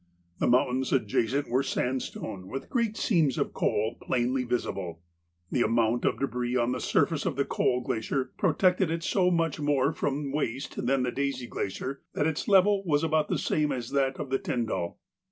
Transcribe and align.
The 0.39 0.47
mountains 0.47 0.91
adjacent 0.91 1.47
were 1.47 1.61
sandstone 1.61 2.47
with 2.47 2.71
great 2.71 2.97
seams 2.97 3.37
of 3.37 3.53
coal 3.53 3.99
plainly 4.01 4.43
visible. 4.43 5.03
The 5.51 5.61
amount 5.61 6.05
of 6.05 6.15
débris 6.15 6.59
on 6.59 6.71
the 6.71 6.79
surface 6.81 7.23
of 7.23 7.35
the 7.35 7.45
Coal 7.45 7.81
Glacier 7.81 8.31
protected 8.35 8.89
it 8.89 9.03
so 9.03 9.29
much 9.29 9.59
more 9.59 9.93
from 9.93 10.31
waste 10.31 10.87
than 10.87 11.03
the 11.03 11.11
Daisy 11.11 11.45
Glacier, 11.45 12.01
that 12.15 12.25
its 12.25 12.47
level 12.47 12.83
was 12.83 13.03
about 13.03 13.27
the 13.27 13.37
same 13.37 13.71
as 13.71 13.91
that 13.91 14.17
of 14.19 14.31
the 14.31 14.39
Tyndall. 14.39 14.97